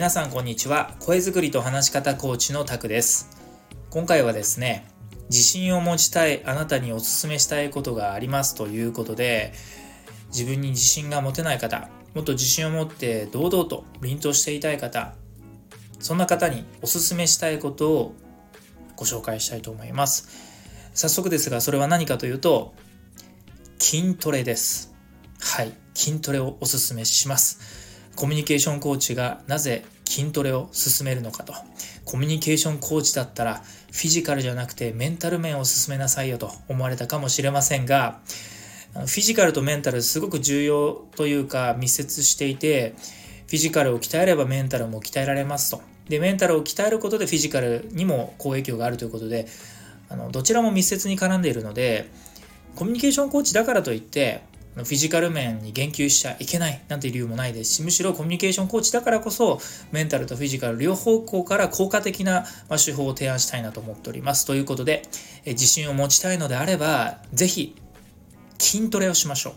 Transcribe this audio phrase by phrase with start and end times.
[0.00, 0.94] 皆さんこんにちは。
[0.98, 3.36] 声作りと話し方コーチのタクです。
[3.90, 4.88] 今回はですね
[5.28, 9.52] 自信を持ちたいあなたにお勧めしたいことがありますということで
[10.28, 15.12] 自分に自信が持てない方もっと自信を持って堂々と凛としていたい方
[15.98, 18.14] そんな方にお勧めしたいことを
[18.96, 20.30] ご紹介したいと思います。
[20.94, 22.72] 早速ですがそれは何かというと
[23.78, 24.94] 筋トレです。
[25.40, 27.89] はい筋トレをお勧めします。
[28.16, 31.54] コミュニケーションコーチがなぜ筋トレを進めるのかと。
[32.04, 38.18] コミュニケーションコーチだったらフィジカルじゃなくてメンタル面を進めなさいよと思われたかもしれませんが
[38.94, 42.94] フィジカルとメンタルすごく重要というか密接していて
[43.46, 45.82] フィジカルを鍛えればメンタルも鍛えられますと。
[46.08, 49.46] でメンタルを鍛えることでフィジカルにも好影響があるということで
[50.08, 52.10] あのどちらも密接に絡んでいるので
[52.74, 54.42] コミュニケーションコーチだからといって
[54.74, 62.44] フィジカル面に言及しちゃいけないなんていう理由もないですしむしろコミュニケーションコーチだからこそメンタルとフィジカル両方向から効果的な
[62.84, 64.46] 手法を提案したいなと思っております。
[64.46, 65.02] ということで
[65.44, 67.76] 自信を持ちたいのであれば是非
[68.58, 69.54] 筋トレをしましょ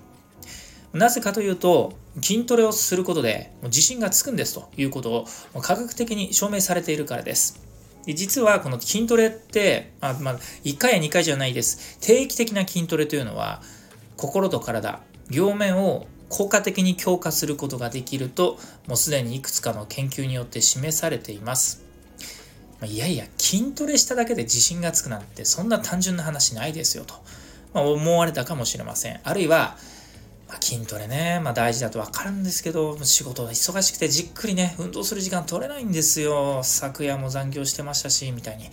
[0.94, 0.97] う。
[0.97, 4.70] なぜかというと筋トレをすることで自信がつくんですと。
[4.77, 7.61] いうことを科学的に証明されているからです。
[8.05, 11.98] で実はこの筋トレってあ、まあ、1回や2回じゃないです。
[12.00, 13.61] 定期的な筋トレというのは
[14.24, 18.58] 心と体両面を効果的に強化することができると
[18.88, 21.84] もうすでにいくつかの研究によって示されています。
[22.86, 27.16] いやいや筋トレしただけで自信がつくなんてそんな単純な話ないですよと、
[27.74, 29.20] ま、思われたかもしれません。
[29.26, 29.76] あるいは、
[30.48, 36.62] ま、筋トレね、まあ、大事だと分かるんですけど仕事が忙しくてじっくりね運動する時間取れないんですよ。
[36.64, 38.70] 昨夜も残業してましたしみたいに、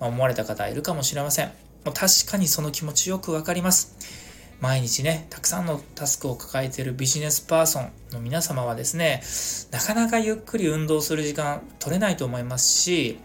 [0.00, 1.52] ま思われた方いるかもしれません。
[1.84, 4.25] 確かにその気持ちよく分かります。
[4.60, 9.22] 毎日ね、たくさんのタスクを抱えているビジネスパーソンの皆様はですね、
[9.70, 13.18] なかなかゆっくり運動する時間取れないと思いますし、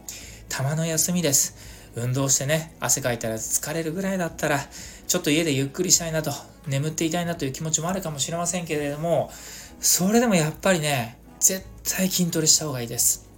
[0.49, 1.55] たまの休みです。
[1.95, 4.59] 運動してね、汗かいたら疲れるぐらいだったら、
[5.07, 6.31] ちょっと家でゆっくりしたいなと、
[6.67, 9.31] 眠っていたいなという気持ちもあるかもしれませんけれども、
[9.79, 13.29] それでもやっぱりね、絶対筋トレした方がいいです。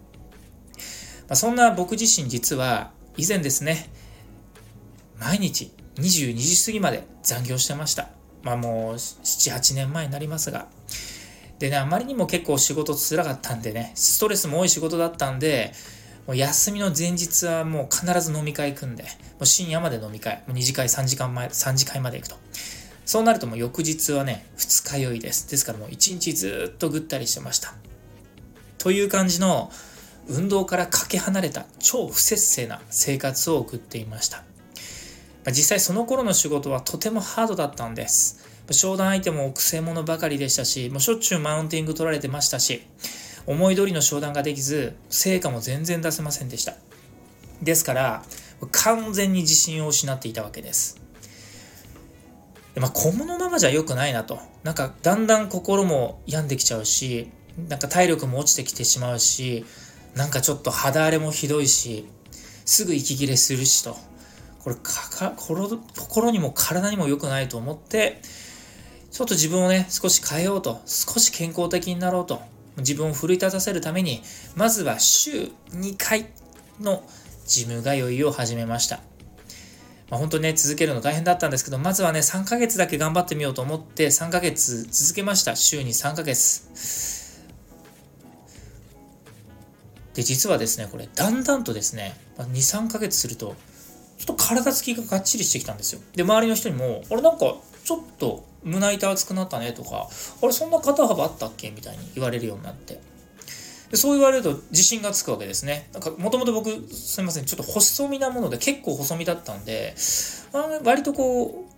[1.21, 3.89] まあ、そんな僕自身実は以前ですね、
[5.19, 8.09] 毎日22時過ぎまで残業してました。
[8.41, 10.67] まあもう7、8年前になりますが。
[11.59, 15.73] でね、あまりにも結構仕事つらかったんでね、ストレスも多い仕事だったんで、
[16.27, 19.09] もう休みの前日はもう必ず飲み会組んで、も
[19.41, 22.35] う深夜まで飲み会、もう2次会、3時間前、3次会まで行くと。
[23.05, 25.49] そうなるともう翌日はね、二日酔いです。
[25.49, 27.73] ですからもう1日ずっとぐったりしてました。
[28.77, 29.71] という感じの
[30.27, 34.43] 運動からかけ離れた超不節制な生活を送っていました。
[35.51, 38.47] 実際その頃の仕事はとてもハードだったんです。
[38.71, 42.83] 商談相手もくせ者ばかりでしたし、もうしょっちゅうマウンティング取られてましたし、
[43.45, 46.75] 思い通りの商談ができず、成果も全然出せませんでした。
[47.61, 48.23] ですから、
[48.71, 51.01] 完全に自信を失っていたわけです。
[52.73, 54.39] でまあ、小物ままじゃ良くないなと。
[54.63, 57.29] なんか、だんだん心も病んできちゃうし、
[57.67, 59.65] なんか体力も落ちてきてしまうし、
[60.15, 62.07] なんかちょっと肌荒れもひどいし、
[62.65, 63.97] すぐ息切れするしと。
[64.63, 68.21] これかか心にも体にも良くないと思って
[69.11, 72.41] ちょっと自分をね少し変えようと少し健康的になろうと
[72.77, 74.23] 自分を奮い立たせるために
[74.55, 76.27] まずは週2回
[76.79, 77.03] の
[77.45, 79.01] ジム通いを始めました
[80.13, 85.55] まあ、本当にね、続けるの大変だったんですけど、まずはね、3ヶ月だけ頑張ってみようと思って、3ヶ月続けました。
[85.55, 87.41] 週に3ヶ月。
[90.13, 93.55] で、実はですね、これ、だんだんとですね、2、3ヶ月すると、
[94.21, 96.01] っと体つきががっちりしてきたんですよ。
[96.15, 100.07] で、周りの人にも、あれなんか、ちょっと胸板厚くなったねとか、
[100.41, 101.71] あれそんな肩幅あったっけ？
[101.71, 103.01] みたいに言われるようになって。
[103.91, 105.89] でそう言われると自信がつくわけですね。
[105.93, 109.95] なんか、もともと僕、すみません、ちょっと細身なもので結構細身だったんで、
[110.53, 111.73] あ割とこう、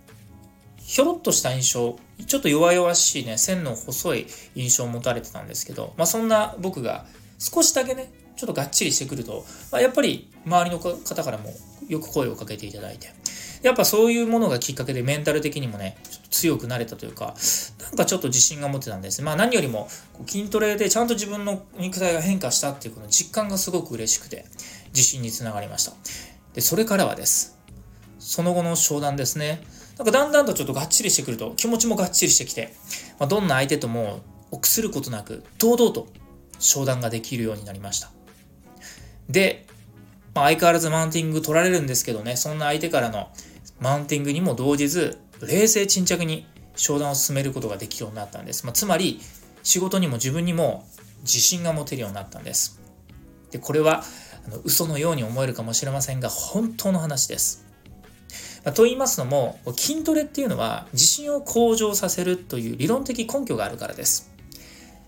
[0.80, 7.04] ひょろっとした印象、ちょっと弱々しいね、線の細い印象を持たれてたんですけど、まあそんな僕が
[7.38, 11.50] 少しだけね、ちょっとがっちりしてくると、まあ、やっぱり周りの方からも
[11.88, 13.08] よく声をかけていただいて、
[13.62, 17.34] やっぱそういうものがきっかけでメンタル的にもね、ちょっと強くなれたというか、
[17.82, 19.22] なんかちょっと自信が持てたんです。
[19.22, 19.88] まあ何よりも
[20.26, 24.44] 筋トレでちゃんと自分の肉体が変化したっていうこの実感がすごく嬉しくて、
[24.88, 25.92] 自信につながりました。
[26.54, 27.58] で、それからはです。
[28.18, 29.62] その後の商談ですね。
[29.98, 32.74] なんかだんだんとちょっとがっちりしてくると気持ちもがっちりしてきて、
[33.18, 36.06] まあ、どんな相手とも臆することなく堂々と
[36.58, 38.10] 商談ができるようになりました。
[39.28, 39.66] で、
[40.34, 43.28] まあ、相変わらずマウンティング取られるんですけどね、そんな相手からの
[43.80, 46.46] マウンティングにも動じず、冷静沈着に
[46.76, 48.64] 商談を進めることができるようになったんです。
[48.64, 49.20] まあ、つまり、
[49.66, 50.86] 仕事にも自分にも
[51.22, 52.80] 自信が持てるようになったんです。
[53.50, 54.04] でこれは
[54.46, 57.66] あの嘘のように思えるかもしれませんが本当の話です。
[58.64, 64.30] まと言いますのも筋トレっていうのは自信を向上させるという理論的根拠があるからです。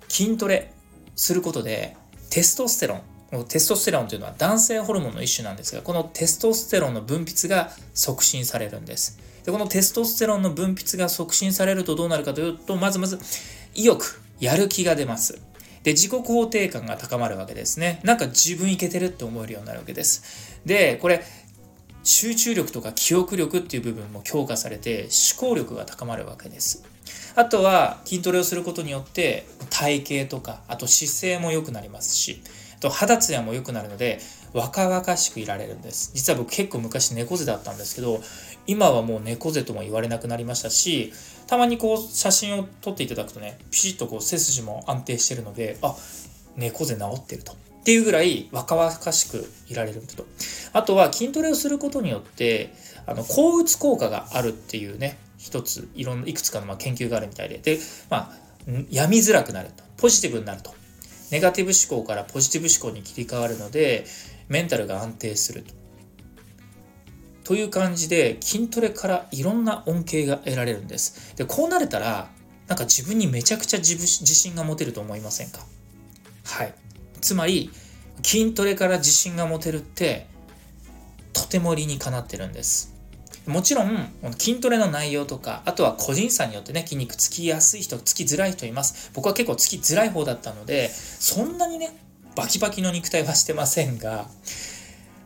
[0.09, 0.73] 筋トレ
[1.15, 1.97] することで
[2.31, 3.03] テストステロン
[3.48, 9.19] テストステロンというのは男性ホルモンの一種なんですがこのテストステロンの分泌が促進されるんです。
[9.44, 13.19] でこのテストステロンの分泌が促進されるとどうなるかというとまずまず
[13.75, 15.40] 意欲やる気が出ます。
[15.82, 18.00] で自己肯定感が高まるわけですね。
[18.02, 20.58] なんか自分いけてるって思えるようになるわけです。
[20.64, 21.22] でこれ
[22.04, 26.84] 集中力とか記憶力っていう部分も強化されて思考力が高まるわけです。
[27.34, 32.43] あとは筋トレをすることによって体型とかあと姿勢も良くなりますし
[32.76, 34.19] あと肌ツヤも良くなるので
[34.52, 36.12] 若々しくいられるんです。
[36.14, 38.20] 実は僕結構昔猫背だったんですけど
[38.66, 41.12] 今はもう猫背とも言われなくなりましたし
[41.46, 45.94] たまにこう写真を撮っていただくとねピシッとこう背筋も安定してるのであ
[46.56, 47.52] 猫背治ってると。
[47.52, 50.26] っていうぐらい若々しくいられると。
[50.75, 52.75] あとは筋トレをすることによって
[53.06, 55.16] あの抗うつ効果があるっていうね
[55.48, 57.56] 一ついろんないくつかのま研究があるみたいで。
[57.56, 57.78] で、
[58.10, 59.82] まあ、病みづらくなると。
[59.96, 60.74] ポジティブになると。
[61.30, 64.04] ネガティブ思考からポジティブ思考に切り替わるので
[64.48, 65.72] メンタルが安定すると。
[67.44, 71.34] という感じで筋トレからいろんな恩恵が得られるんです。
[71.36, 72.28] でこうなれたら
[72.66, 75.60] なんか自分にめちゃくちゃ自自信が持てると思いませんか？
[76.44, 76.74] はい。
[77.22, 77.70] つまり
[78.22, 80.26] 筋トレから自信が持てるって
[81.32, 82.94] とても理にかなってるんです。
[83.48, 84.08] もちろん
[84.38, 91.96] 筋トレの内容とかあとは個人差によってね筋肉つきやすい人つきづらい人います僕は結構つきづらい方だったのでそんなにね
[92.36, 94.26] バキバキの肉体はしてませんが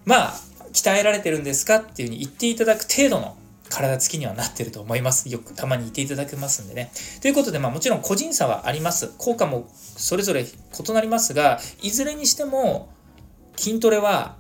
[0.05, 0.35] まあ
[0.73, 1.77] 鍛えられてるんですか？
[1.77, 3.37] っていうふうに言っていただく程度の
[3.69, 5.29] 体つきにはなってると思います。
[5.29, 6.91] よくたまに言っていただけますんでね。
[7.21, 9.13] ということで、まあもちろん個人差はあります。
[9.19, 12.89] 効果もそれぞれ異なりますが、いずれにしても
[13.57, 14.37] 筋トレは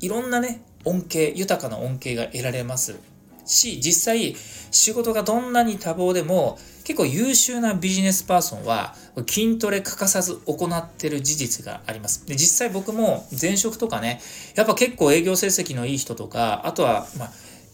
[0.00, 2.96] いろんなね、恩恵、豊かな恩恵が得られます
[3.44, 4.34] し、実際
[4.70, 8.94] 仕事がどんなに多忙でも結構優秀なビジネスパーソンは
[9.26, 12.26] 筋トレ欠かさず行ってる事実があります。
[12.26, 14.20] で、実際僕も前職とかね、
[14.54, 17.30] やっぱ結構営業成績のいい人とか、あとは、ま、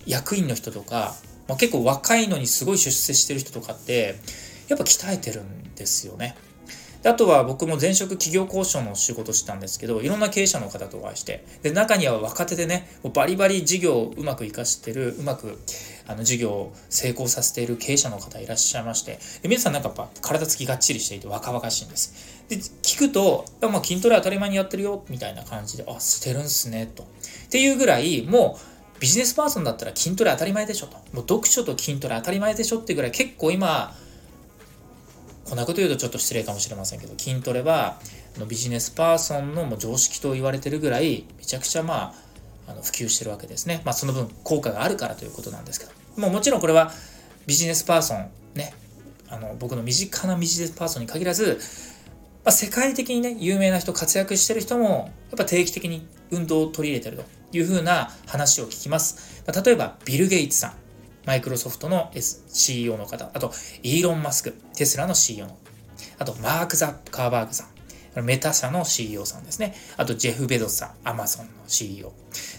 [0.06, 1.14] 役員の人とか、
[1.48, 4.16] まあ、結構若いのにすごい出世してる人とかって、
[4.68, 6.36] やっぱ鍛えてるんですよね。
[7.02, 15.58] であとは僕も前職企業交渉の仕事したんですけど、いろんな経営者の方とお会いして、で、中には若手でね、バリバリ事業をうまく活かしてる、うまく
[16.06, 22.42] あの事業を成功させている経営者の方いらっしゃいまして、で皆さんなんかやっぱ体つきがっちりしていて若々しいんです。
[22.48, 27.02] で、聞くと、まあ、筋トレ当たり前にやってるよ、みたいな感じで、あ、してるんすね、と。
[27.02, 27.06] っ
[27.50, 30.96] ていうぐらい、もう、ビジネスパーソンだったら筋トレ当たり前でしょと。
[30.96, 33.96] もう読書と筋トレ当たり前でしょってぐらい結構今、
[35.52, 37.98] こんなこと言うとちょっと失礼かもしれませんけど筋トレは
[38.48, 42.14] ビジネスパーソンの常識と言われてるぐらいめちゃくちゃま
[42.66, 43.82] ああの普及してるわけですね。
[43.84, 46.90] まあその分効果があるからということなんですけどもうもちろんこれは
[47.46, 48.72] ビジネスパーソンね
[49.28, 51.60] あの僕の身近なビジネスパーソンに限らず、
[52.46, 59.42] まあ、世界的にね有名な人活躍してる人もやっぱ定期的に運動を取り入れてるというふうな話を聞きます。
[59.46, 60.81] まあ、例えばビル・ゲイツさん
[61.26, 62.10] マイクロソフトの
[62.48, 63.52] CEO の方、あと、
[63.82, 65.56] イーロン・マスク、テスラの CEO の、
[66.18, 67.72] あと、マーク・ザッカーバーグさん、
[68.20, 69.74] メタ社の CEO さんですね。
[69.96, 72.12] あと、ジェフ・ベゾスさん、アマゾンの CEO。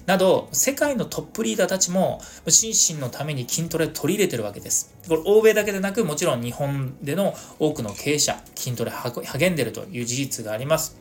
[0.08, 4.96] など、世界のトップリーダーたちも、心身のために筋トレ取り入れてるわけです。
[5.08, 10.98] これ、欧米だけでなく、もちろん日本での多くの経営者、筋トレ励んでるという事実があります。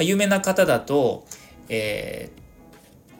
[0.00, 1.24] 有名な方だと、
[1.68, 2.41] えー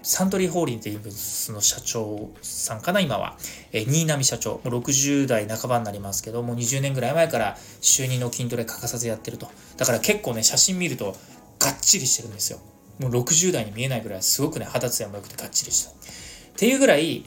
[0.03, 3.37] サントリーホーリングスの社長さんかな、今は。
[3.73, 4.61] え、新浪社長。
[4.65, 9.49] もう60代半ばになりますけど、もう20年ぐらい前から週2の筋トレ欠かさずやってると。
[9.77, 11.17] だから結構ね、写真見ると
[11.61, 12.59] がっちりしてるんですよ。
[12.99, 15.91] もう60代に見えないぐらいすごくね、肌ツヤも良くてがっちりした。
[15.91, 15.95] っ
[16.57, 17.25] ていうぐらい、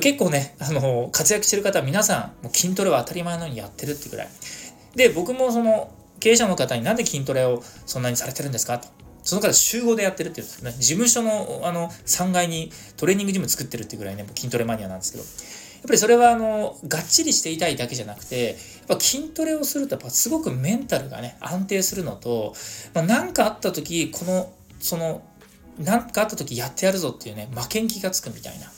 [0.00, 4.28] 結構ね、あの、活躍してる方は皆さん、もう筋トレは当たり前のようにやってるってぐらい。
[4.94, 8.88] で、僕もその、経営者の方になんで筋トレをそんなにされてるんですかと。
[9.26, 10.72] その方集合でやってるっていうんですね。
[10.78, 18.56] 事務所のあの3階にトレーニングジム作ってるっていうぐらいね、筋トレマニアなんですけど、やっぱりそれはあの、がっちりしていたいだけじゃなくて、やっ
[18.86, 22.54] ぱ筋トレをするとやっぱすごくメンタルがね、安定するのと、
[22.94, 25.22] まあ、なんかあった時、この、その、
[25.78, 28.70] なんかあった時やってやるぞっていうね、負けん気がつくみたいな。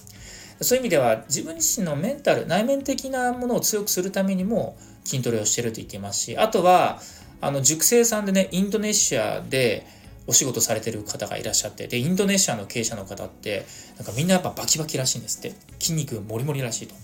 [0.61, 7.00] そういう意味では自分自身のメンタル、内面的なものを強くするためにも筋トレをしてると言っていますし、あとは、
[7.40, 9.87] あの、熟成さんでね、インドネシアで、
[10.28, 13.66] お仕事されてる方がいらっしゃって、で、インドネシアの経営者の方って、
[13.97, 15.54] なんかみんなやっぱバキバキらしいんですって。
[15.80, 16.94] 筋肉もりもりらしいと。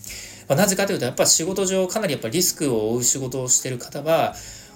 [0.49, 4.35] まあ、なぜかというと、やっぱ仕事上かなりやっぱリスクを負う仕事をしてる方は、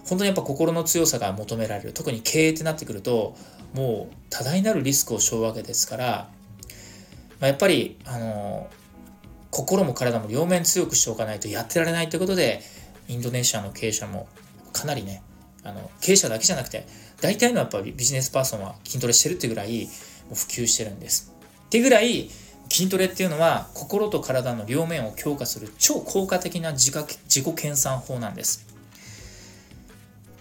[0.09, 3.37] 本当にやっぱ心の強さが求められる特に経営ってなってくると
[3.75, 6.31] もう多大なるリスクを背負うわけですから、
[7.40, 8.69] まあ、やっぱりあの
[9.50, 12.62] 心も体も両面強くしておかないとやってられないということで
[13.07, 14.28] インドネシアの経営者も
[14.73, 15.23] かなりね
[15.62, 16.87] あの経営者だけじゃなくて
[17.21, 19.89] 大体のやっぱりビジネスパーソンは筋トレしてるってぐらい
[20.33, 21.33] 普及してるんです。
[21.67, 22.31] ってぐらい
[22.71, 28.67] 筋トレっていうのは心と体の両面を強化する超効果的な自自己研鑽法なんです。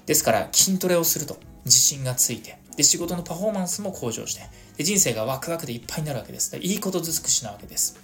[0.05, 4.41] ですから筋トレをすると自信がついてで仕事のパフォーマンスも向上して
[4.77, 6.55] で人生がワクワクでいっぱいになるわけです。
[6.57, 7.99] いいこと尽くしなわけです。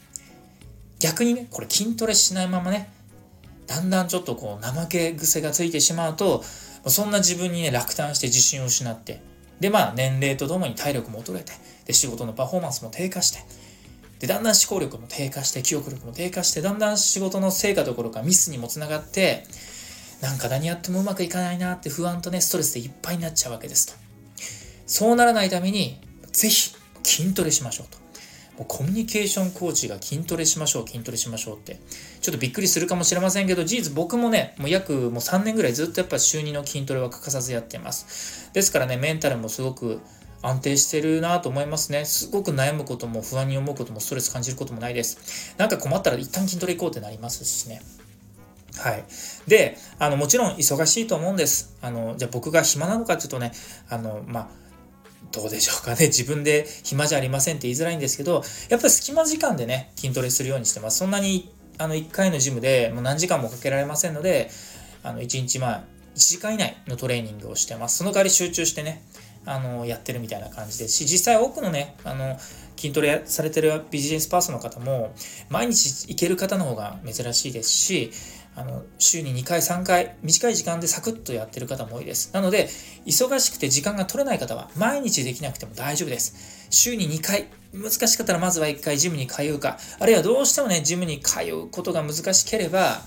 [1.03, 2.89] 逆にね、これ筋トレしないままね、
[3.67, 6.43] だんだんちょっとこう怠け癖がついてしまうと、
[6.87, 9.21] そんな自分にね、落胆して自信を失って、
[9.59, 11.53] で、まあ年齢とともに体力も衰えて、
[11.85, 13.39] で、仕事のパフォーマンスも低下して、
[14.19, 19.45] で、だんだん思考力も低下して、記憶力も低下して、だんだん仕事の成果どころかミスにもつながって、
[20.21, 23.93] なんか何やってもうまくいかないなって不安とね、ストレスでいっぱいになっちゃうわけですと。
[24.87, 25.99] そうならないために、
[26.31, 26.73] ぜひ
[27.03, 28.02] 筋トレしましょうと。
[28.57, 31.79] もうコミュニケーションコーチが筋トレしましょう、筋トレしましょうって、
[32.21, 38.51] ちょっとびっくりするかもしれませんけど、事実僕もね、もう約もう3年ぐらいずっとやっぱ週2の筋トレは欠かさずやってます。
[38.53, 40.01] ですからね、メンタルもすごく
[40.43, 42.05] 安定してるなと思いますね。
[42.05, 45.55] すごく悩むことも不安に思うこともストレス感じることもないです。
[45.57, 47.81] なんか困ったら一旦筋トレ行こうってなりますしね。
[48.77, 49.05] はい。
[49.47, 51.75] で、あの、もちろん忙しいと思うんです。
[51.81, 53.51] あの、じゃあ僕が暇なのかっていうとね、
[53.89, 54.62] あの、まあ、
[55.33, 56.07] どうでしょうかね。
[56.13, 60.99] 自分で暇じゃありませんって言いづらいんですけど、やっぱり隙間時間でね、筋トレするようにしてます。
[60.99, 64.49] そんなに、あの、1回のジムでもう何時間もかけられませんので、
[65.01, 65.83] あの、1日まあ、
[66.15, 67.97] 1時間以内のトレーニングをしてます。
[67.97, 69.01] その代わり集中してね、
[69.45, 72.37] あの、やってるみたいな感じですし、実際多くのね、あの、
[72.77, 75.13] 筋トレされてるビジネスパーソンの方も、
[75.49, 78.11] 毎日行ける方の方が珍しいですし、
[78.55, 82.33] あの週に2回3回短い時間でサクッとやってる方も多いです。
[82.33, 82.69] なので
[83.05, 86.67] 忙しくて時間が取れない方は毎日できなくても大丈夫です。
[86.69, 89.77] 週に2回難しかったらまずは1回ジムに通うか。
[89.99, 93.01] あるいはどうしてもねジムに通うことが難しければ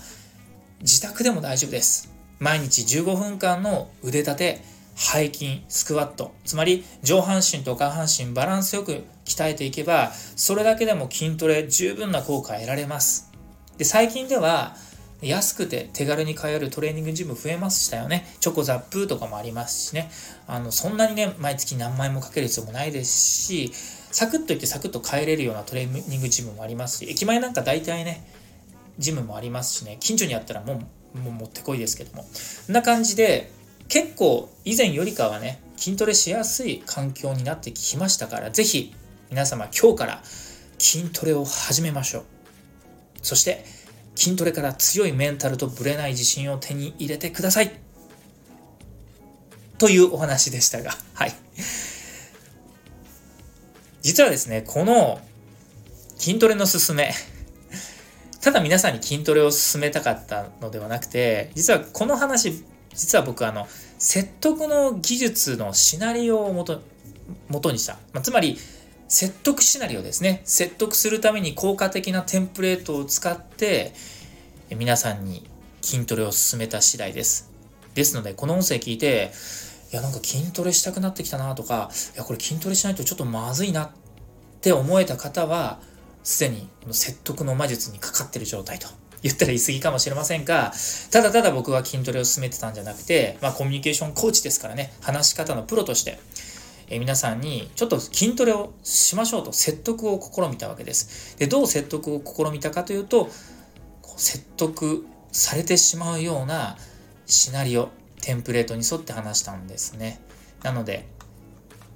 [0.81, 2.13] 自宅でも大丈夫です。
[2.39, 4.61] 毎日15分間の腕立て
[4.95, 6.33] 背筋スクワット。
[6.43, 13.31] つまり上半身と下半身バランスよく鍛えていけばそれだけでも筋トレ十分な効果得られます。
[13.77, 14.75] で最近では
[15.21, 18.27] 安くて手軽に通えるトレーニングジム増えましたよね。
[18.39, 20.11] チョコザップとかもありますしね。
[20.45, 23.71] あの、そんなにね、毎月何万円もかける必要もないですし、
[24.11, 28.29] サクッと行ってサクッと帰れるようなトレーニングジムもありますし、駅前なんか大体ね、
[28.99, 30.81] ジムもありますしね、近所にあったらも
[31.15, 32.23] う、もう持ってこいですけども。
[32.23, 32.29] こ
[32.71, 33.51] んな感じで、
[33.89, 38.93] 結構以前よりかはね、筋トレしやすい環境になってきましたから、ぜひ
[39.29, 40.21] 皆様今日から
[40.77, 42.23] 筋トレを始めましょう。
[43.23, 43.65] そして、
[44.17, 47.71] 筋トレから強いメンタルとぶれない自信を手に入れてください。
[49.77, 51.35] というお話でしたが、 はい。
[54.01, 55.21] 実はですね、この
[56.17, 57.13] 筋トレのすすめ、
[58.41, 63.67] ただ皆さんに筋トレを進めたかったのではなくて、実はこの話、実は僕あの、
[63.99, 66.81] 説得の技術のシナリオをもと
[67.49, 67.99] 元にした。
[68.13, 68.57] まあ、つまり、
[69.07, 70.41] 説得シナリオですね。
[70.43, 73.93] 説得するために効果的なテンプレートを使って、
[74.75, 75.49] 皆さんに
[75.81, 77.49] 筋トレを進めた次第です。
[77.93, 79.31] ですので、この音声聞いて、
[79.93, 83.89] いや、なんか筋トレしたくなってきたなとか、いや、これ筋トレしないとちょっとまずいなっ
[84.59, 85.79] て思えた方は、
[86.23, 88.89] すでにこの説得の魔術にかかってる状態と
[89.23, 90.73] 言ったら言い過ぎかもしれませんが、
[91.11, 96.19] ただただ僕は筋トレを進めてたんじゃなくて、まあコミュニケーションコーチですからね、話し方のプロとして、
[96.89, 101.37] え皆さんにちょっと筋トレをしましょうと説得を試みたわけです。
[101.37, 103.29] で、どう説得を試みたかというと、
[104.15, 106.77] 説得されてしまうような
[107.25, 107.89] シナリオ、
[108.21, 110.21] テンプレートに沿って話したんですね。
[110.63, 111.07] なので、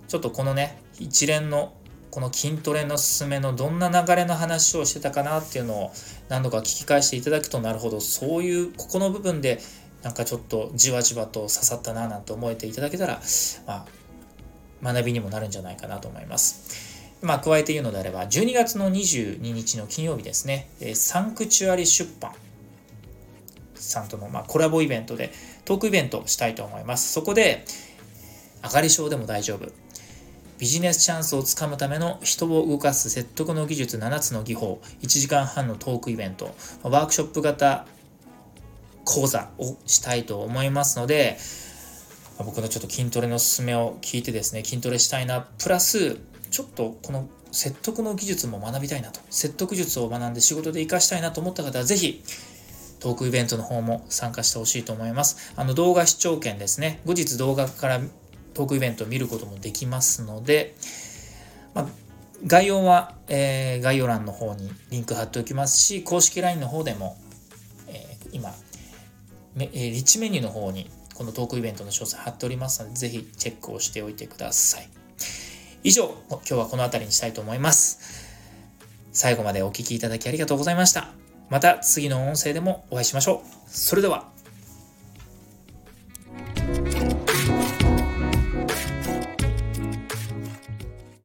[0.07, 1.73] ちょっとこのね、一連の
[2.11, 5.91] この筋トレの進めのどんな流れの話をしてたかなっていうのを
[6.27, 9.61] 何度か聞き返していただくとなるほどそういうここの部分で
[10.03, 13.21] なんかちょっとじわじわと刺さったななんて思えていただけたら、
[13.65, 13.85] まあ、
[14.83, 16.91] 学びにもなるんじゃないかなと思います。
[17.21, 22.31] まあ、加えて言うのであれば、12月の22日の金曜日ですね、サンクチュアリ出版
[23.75, 25.31] さんとのまコラボイベントで
[25.65, 27.13] トークイベントをしたいと思います。
[27.13, 27.65] そこで、
[28.63, 29.71] 上がり症でも大丈夫。
[30.59, 37.87] ビジネスチャンスをつかむための人を動かす説得の技術7つの技法、1時間半のトークイベント、ワークショップ型
[39.03, 41.39] 講座をしたいと思いますので、
[42.43, 46.17] 僕のちょっと筋トレの勧めを聞いてですね、筋トレしたいな、プラス、
[46.49, 52.23] ちょっとこの説得の技術も学びたいなと、説得術を学んで仕事で活かしたいなと思った方は、ぜひ、
[52.99, 55.53] トークイベントの方も参加してほしいと思います。
[55.55, 57.01] あの動画視聴券ですね。
[57.05, 57.99] 後日動画から
[58.53, 60.75] トークイベントを見ることもできますので、
[61.73, 61.87] まあ、
[62.45, 67.17] 概要は、えー、概要欄の方にリンク貼っておきますし、公式 LINE の方でも、
[67.87, 68.53] えー、今、
[69.57, 74.89] えー、リッチメニューの方にこのトークイベントの詳細貼っておりますので、ぜひチェックをしておいてください。
[75.83, 77.99] 以上、今日はこの辺りにしたいと思います。
[79.11, 81.09] 最後までお聴きいただきありがとうございました。
[81.49, 83.47] また次の音声でもお会いしましょう。
[83.67, 84.40] それでは。